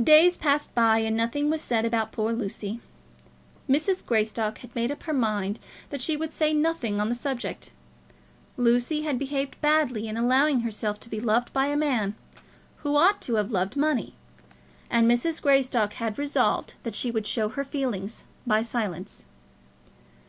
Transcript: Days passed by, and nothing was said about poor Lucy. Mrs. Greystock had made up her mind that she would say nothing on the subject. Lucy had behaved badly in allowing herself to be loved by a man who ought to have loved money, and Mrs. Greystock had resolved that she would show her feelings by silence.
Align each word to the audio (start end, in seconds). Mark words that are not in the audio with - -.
Days 0.00 0.36
passed 0.36 0.72
by, 0.76 0.98
and 0.98 1.16
nothing 1.16 1.50
was 1.50 1.60
said 1.60 1.84
about 1.84 2.12
poor 2.12 2.32
Lucy. 2.32 2.78
Mrs. 3.68 4.06
Greystock 4.06 4.58
had 4.58 4.72
made 4.76 4.92
up 4.92 5.02
her 5.02 5.12
mind 5.12 5.58
that 5.90 6.00
she 6.00 6.16
would 6.16 6.32
say 6.32 6.52
nothing 6.52 7.00
on 7.00 7.08
the 7.08 7.16
subject. 7.16 7.72
Lucy 8.56 9.02
had 9.02 9.18
behaved 9.18 9.60
badly 9.60 10.06
in 10.06 10.16
allowing 10.16 10.60
herself 10.60 11.00
to 11.00 11.08
be 11.08 11.18
loved 11.18 11.52
by 11.52 11.66
a 11.66 11.76
man 11.76 12.14
who 12.84 12.96
ought 12.96 13.20
to 13.22 13.34
have 13.34 13.50
loved 13.50 13.76
money, 13.76 14.14
and 14.88 15.10
Mrs. 15.10 15.42
Greystock 15.42 15.94
had 15.94 16.16
resolved 16.16 16.74
that 16.84 16.94
she 16.94 17.10
would 17.10 17.26
show 17.26 17.48
her 17.48 17.64
feelings 17.64 18.22
by 18.46 18.62
silence. 18.62 19.24